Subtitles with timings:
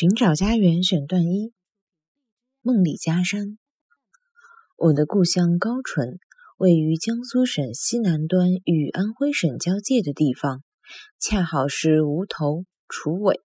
[0.00, 1.52] 寻找家园选段一：
[2.62, 3.58] 梦里家山。
[4.78, 6.18] 我的故乡高淳
[6.56, 10.62] 位于江苏省西南端与安徽省交界的地方，
[11.18, 13.38] 恰好是无头楚尾，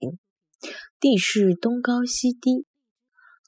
[1.01, 2.67] 地势东高西低。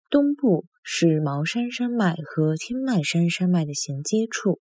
[0.09, 4.63] 东部是茅山山脉和天迈山山脉的衔接处，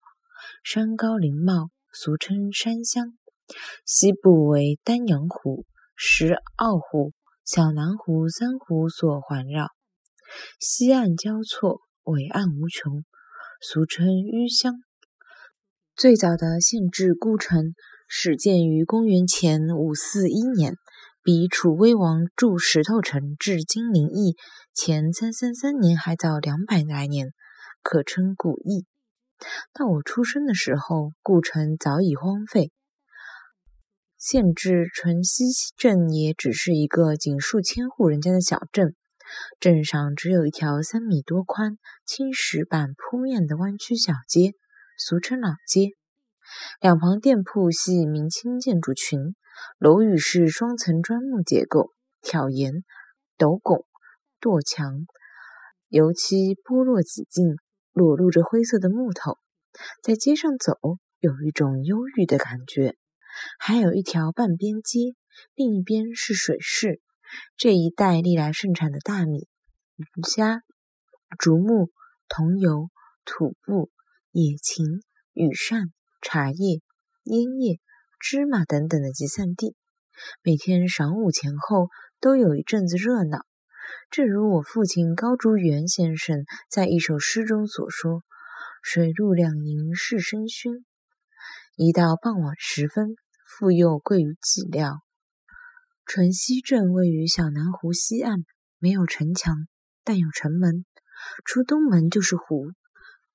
[0.64, 3.12] 山高林茂，俗称山乡。
[3.84, 7.12] 西部为丹阳湖、石澳湖。
[7.52, 9.70] 小南湖三湖所环绕，
[10.60, 13.02] 西岸交错，伟岸无穷，
[13.60, 14.74] 俗称淤乡。
[15.96, 17.74] 最早的县治孤城
[18.06, 20.76] 始建于公元前五四一年，
[21.24, 24.36] 比楚威王筑石头城至金陵邑
[24.72, 27.32] 前三三三年还早两百来年，
[27.82, 28.86] 可称古邑。
[29.72, 32.70] 到我出生的时候，故城早已荒废。
[34.20, 35.44] 县治淳溪
[35.78, 38.94] 镇也只是一个仅数千户人家的小镇，
[39.58, 44.52] 镇上只有一条三米多宽、青石板铺面的弯曲小街，
[44.98, 45.92] 俗称老街。
[46.82, 49.34] 两旁店铺系明清建筑群，
[49.78, 52.84] 楼宇是双层砖木结构，挑檐、
[53.38, 53.86] 斗拱、
[54.38, 55.06] 垛墙，
[55.88, 57.56] 油漆剥落几近，
[57.94, 59.38] 裸露着灰色的木头。
[60.02, 60.74] 在街上走，
[61.20, 62.96] 有一种忧郁的感觉。
[63.58, 65.14] 还有一条半边街，
[65.54, 67.00] 另一边是水市。
[67.56, 69.46] 这一带历来盛产的大米、
[69.96, 70.62] 鱼虾、
[71.38, 71.90] 竹木、
[72.28, 72.90] 桐油、
[73.24, 73.90] 土布、
[74.32, 75.02] 野芹、
[75.32, 76.80] 羽扇、茶叶、
[77.24, 77.78] 烟叶、
[78.18, 79.76] 芝麻等等的集散地。
[80.42, 81.88] 每天晌午前后
[82.20, 83.46] 都有一阵子热闹。
[84.10, 88.22] 正如我父亲高竹元先生在一首诗中所说
[88.82, 90.84] ：“水陆两营是声喧。”
[91.76, 93.14] 一到傍晚时分。
[93.60, 95.00] 妇幼贵于己料。
[96.06, 98.46] 淳溪镇位于小南湖西岸，
[98.78, 99.54] 没有城墙，
[100.02, 100.86] 但有城门。
[101.44, 102.70] 出东门就是湖，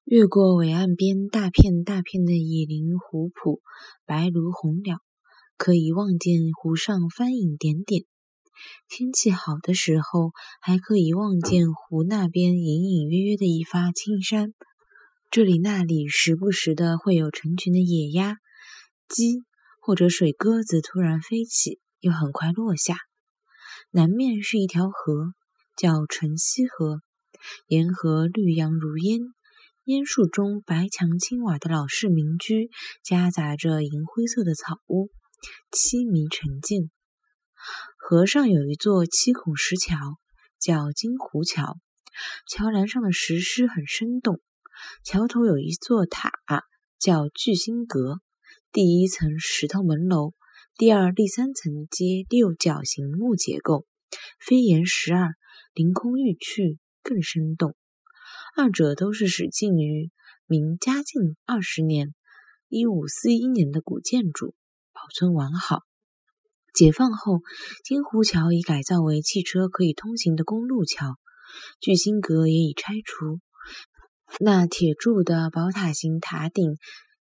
[0.04, 3.62] 越过尾岸边大片大片的野林、湖浦、
[4.04, 4.98] 白芦、红蓼，
[5.58, 8.06] 可以望见湖上帆影点点。
[8.90, 14.56] 天气好的时候，还可以望见湖那边隐隐约约的一发青山。
[15.30, 18.38] 这里那里时不时的会有成群的野鸭、
[19.08, 19.44] 鸡。
[19.86, 22.98] 或者水鸽子突然飞起，又很快落下。
[23.92, 25.36] 南面是一条河，
[25.78, 27.02] 叫晨曦河，
[27.68, 29.20] 沿河绿杨如烟，
[29.84, 32.72] 烟树中白墙青瓦的老式民居，
[33.04, 35.12] 夹杂着银灰色的草屋，
[35.70, 36.90] 凄迷沉静。
[37.96, 40.18] 河上有一座七孔石桥，
[40.60, 41.78] 叫金湖桥，
[42.50, 44.42] 桥栏上的石狮很生动。
[45.04, 46.32] 桥头有一座塔，
[46.98, 48.20] 叫聚星阁。
[48.76, 50.34] 第一层石头门楼，
[50.78, 53.86] 第二、第三层皆六角形木结构，
[54.38, 55.30] 飞檐十二，
[55.74, 57.74] 凌空欲去，更生动。
[58.54, 60.12] 二者都是始建于
[60.46, 62.14] 明嘉靖二十年
[62.68, 64.56] （一五四一年）的古建筑，
[64.92, 65.84] 保存完好。
[66.74, 67.40] 解放后，
[67.86, 71.16] 金湖桥已改造为汽车可以通行的公路桥，
[71.80, 73.40] 聚星阁也已拆除。
[74.42, 76.76] 那铁铸的宝塔形塔顶。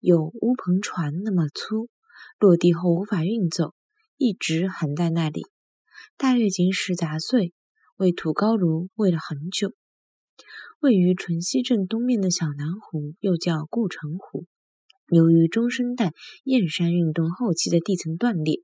[0.01, 1.91] 有乌篷船那么粗，
[2.39, 3.75] 落地后无法运走，
[4.17, 5.43] 一直横在那里。
[6.17, 7.53] 大跃进时砸碎，
[7.97, 9.75] 为土高炉喂了很久。
[10.81, 14.47] 位于淳溪镇东面的小南湖，又叫故城湖，
[15.09, 16.15] 由于中生代
[16.45, 18.61] 燕山运动后期的地层断裂，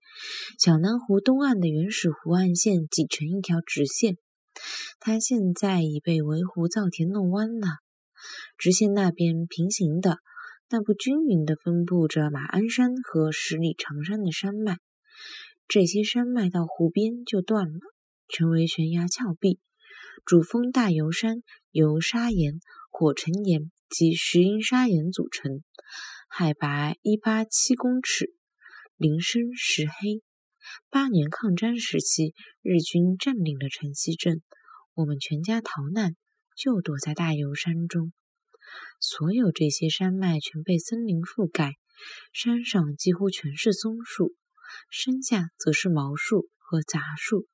[0.58, 4.16] 小南湖东岸的原始湖岸线挤成一条直线，
[4.98, 7.68] 它现在已被围湖造田弄弯了。
[8.56, 10.20] 直线那边平行的。
[10.68, 14.78] 但不均匀地分布着马鞍山和十里长山的山脉，
[15.68, 17.80] 这些山脉到湖边就断了，
[18.28, 19.60] 成为悬崖峭壁。
[20.24, 22.60] 主峰大游山由砂岩、
[22.90, 25.62] 火成岩及石英砂岩组成，
[26.28, 28.34] 海拔一八七公尺，
[28.96, 30.22] 林深石黑。
[30.90, 34.42] 八年抗战时期，日军占领了城西镇，
[34.94, 36.16] 我们全家逃难，
[36.56, 38.12] 就躲在大游山中。
[39.00, 41.74] 所有这些山脉全被森林覆盖，
[42.32, 44.34] 山上几乎全是松树，
[44.90, 47.46] 山下则是毛树和杂树，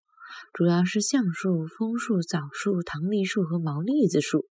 [0.52, 4.48] 主要是橡树、枫树、枣树、糖梨树和毛栗子树。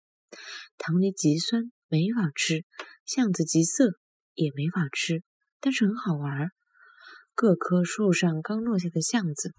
[0.77, 2.61] 糖梨极酸，没法吃；
[3.05, 3.93] 橡子极涩，
[4.35, 5.23] 也没法吃，
[5.59, 6.49] 但是很好玩。
[7.33, 9.53] 各棵树上刚落下的橡子，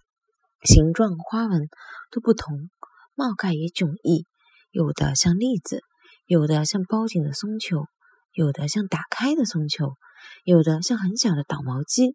[0.63, 1.69] 形状、花纹
[2.11, 2.71] 都不同，
[3.15, 4.27] 帽盖也迥异，
[4.71, 5.81] 有的像栗子，
[6.31, 7.87] 有的像包紧的松球，
[8.33, 9.97] 有的像打开的松球，
[10.45, 12.15] 有的像很小的捣毛鸡。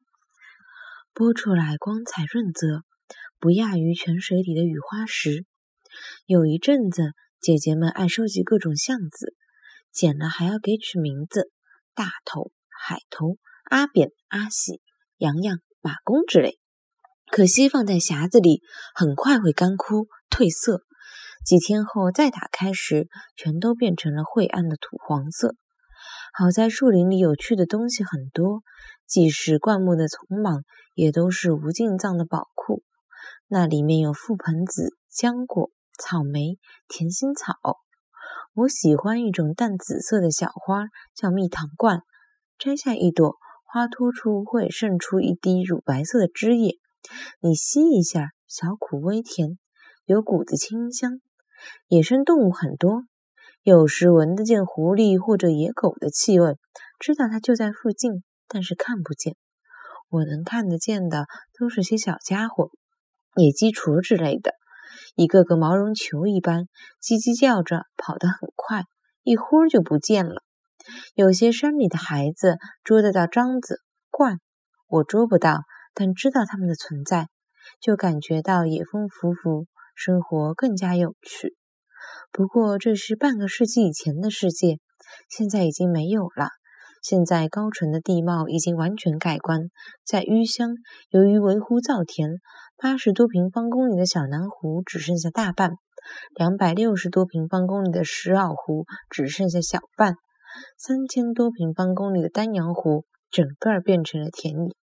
[1.13, 2.85] 剥出来光彩润泽，
[3.41, 5.45] 不亚于泉水里的雨花石。
[6.25, 7.11] 有一阵子。
[7.41, 9.35] 姐姐们爱收集各种橡子，
[9.91, 11.51] 捡了还要给取名字：
[11.93, 14.81] 大头、海头、阿扁、阿喜、
[15.17, 16.57] 洋洋、马公之类。
[17.27, 18.63] 可惜放在匣子里
[18.95, 20.81] 很快会干枯褪色，
[21.45, 25.55] 几天后再打开时，全都变成了晦暗的土黄色。
[26.33, 28.63] 好在树林里有趣的东西很多，
[29.07, 30.63] 既是灌木的丛莽，
[30.93, 32.83] 也都是无尽藏的宝库。
[33.47, 35.71] 那里面有覆盆子、浆果。
[35.97, 36.59] 草莓、
[36.89, 37.55] 甜心草，
[38.53, 42.01] 我喜欢一种淡紫色的小花，叫蜜糖罐。
[42.59, 46.79] 摘下一朵，花托出会渗出一滴乳白色的汁液，
[47.39, 49.57] 你吸一下，小苦微甜，
[50.03, 51.21] 有股子清香。
[51.87, 53.03] 野生动物很多，
[53.63, 56.57] 有时闻得见狐狸或者野狗的气味，
[56.99, 59.35] 知道它就在附近，但是看不见。
[60.09, 61.25] 我能看得见的
[61.57, 62.69] 都是些小家伙，
[63.35, 64.53] 野鸡、雏之类的。
[65.15, 66.65] 一个个毛绒球一般，
[67.01, 68.83] 叽叽叫着，跑得很快，
[69.23, 70.43] 一会儿就不见了。
[71.15, 73.79] 有些山里的孩子捉得到獐子、
[74.11, 74.37] 鹳，
[74.87, 75.61] 我捉不到，
[75.93, 77.27] 但知道它们的存在，
[77.81, 79.65] 就感觉到野风拂拂，
[79.95, 81.55] 生活更加有趣。
[82.31, 84.77] 不过这是半个世纪以前的世界，
[85.29, 86.49] 现在已经没有了。
[87.01, 89.69] 现在高淳的地貌已经完全改观，
[90.03, 90.71] 在淤乡，
[91.09, 92.39] 由于围湖造田，
[92.77, 95.73] 八十多平方公里的小南湖只剩下大半，
[96.35, 100.15] 两百六十多平方公里的石袄湖只剩下小半，
[100.79, 104.75] 三千多平方公里的丹阳湖整个变成了田野。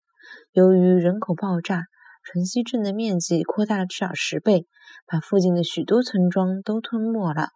[0.52, 1.82] 由于人口爆炸，
[2.24, 4.66] 淳溪镇的面积扩大了至少十倍，
[5.06, 7.48] 把附近的许多村庄都吞没了，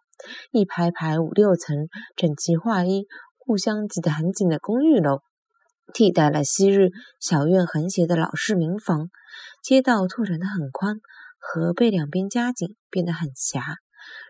[0.51, 3.05] 一排排五六层，整齐划一。
[3.39, 5.19] 互相挤得很紧的公寓楼，
[5.93, 9.09] 替代了昔日小院横斜的老式民房。
[9.63, 10.97] 街道拓展得很宽，
[11.39, 13.77] 河被两边夹紧，变得很狭。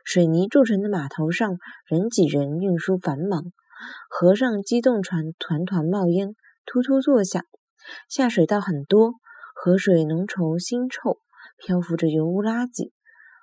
[0.06, 1.58] 水泥筑成的码头上
[1.88, 3.42] 人挤人，运输繁忙。
[4.08, 6.36] 河上机动船团团冒烟，
[6.68, 7.44] 突突作响。
[8.08, 9.14] 下水道很多，
[9.68, 11.20] 河水浓稠腥臭，
[11.58, 12.94] 漂浮着油污垃圾。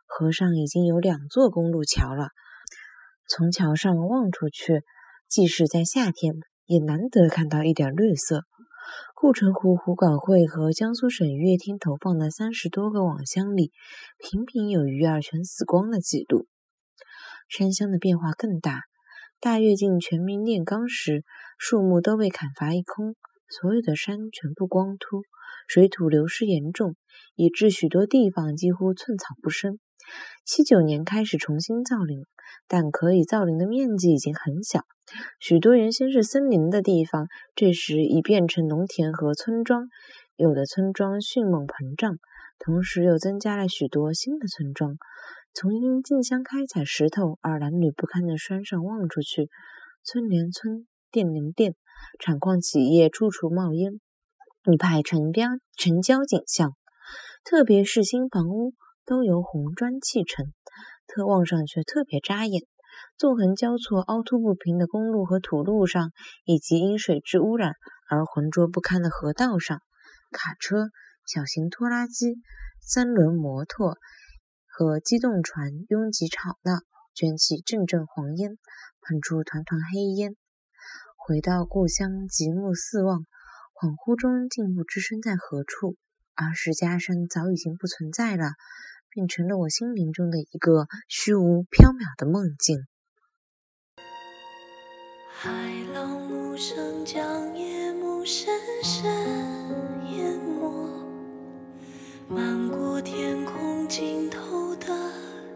[0.07, 2.29] 河上已经有两座公路桥了，
[3.29, 4.85] 从桥上望出去。
[5.29, 8.45] 即使在夏天，也难得看到一点绿色。
[9.15, 13.71] 护城湖湖管会和江苏省渔业厅投放的三十多个网箱里，
[14.17, 16.47] 频频有鱼儿全死光的记录。
[17.51, 18.85] 山乡的变化更大。
[19.41, 21.23] 大跃进全民炼钢时，
[21.59, 23.15] 树木都被砍伐一空，
[23.61, 25.23] 所有的山全部光秃，
[25.69, 26.97] 水土流失严重，
[27.37, 29.79] 以致许多地方几乎寸草不生。
[30.45, 32.25] 七九年开始重新造林，
[32.67, 34.81] 但可以造林的面积已经很小。
[35.39, 39.89] 许多原先是森林的地方，这时已变成农田和村庄。
[40.35, 42.19] 有的村庄迅猛膨胀，
[42.59, 44.97] 同时又增加了许多新的村庄。
[45.55, 49.49] 从因竞相开采石头而褴褛不堪的山上望出去，
[50.03, 51.77] 村连村，店连店，
[52.19, 54.01] 产矿企业处处冒烟，
[54.65, 56.75] 一派城边城郊景象。
[57.45, 58.75] 特别是新房屋
[59.07, 60.53] 都由红砖砌成，
[61.07, 62.65] 特望上去特别扎眼。
[63.17, 66.11] 纵横交错、凹凸不平的公路和土路上，
[66.45, 67.75] 以及因水质污染
[68.11, 69.83] 而浑浊不堪的河道上，
[70.33, 70.89] 卡车、
[71.25, 72.39] 小型拖拉机、
[72.81, 73.99] 三轮摩托
[74.67, 76.81] 和机动船拥挤吵闹，
[77.15, 78.59] 卷起阵阵黄烟，
[79.03, 80.35] 喷出团团黑烟。
[81.27, 83.21] 回到故乡，极目四望，
[83.73, 85.97] 恍惚中竟不知身在何处。
[86.35, 88.51] 儿时家山早已经不存在了。
[89.09, 92.85] 变成了我心灵中的一个虚无缥缈的梦境。
[95.33, 95.51] 海
[95.95, 99.11] 浪无声将夜幕深深
[100.11, 100.91] 淹没，
[102.29, 104.89] 漫过天空尽头的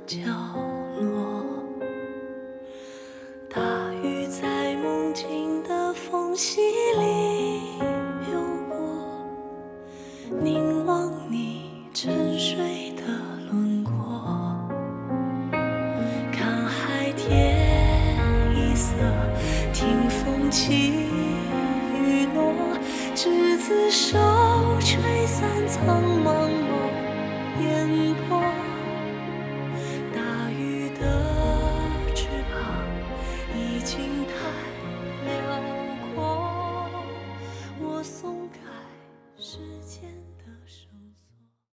[0.07, 0.23] 角
[23.21, 24.17] 执子手，
[24.79, 26.79] 吹散苍茫茫
[27.61, 28.38] 烟波。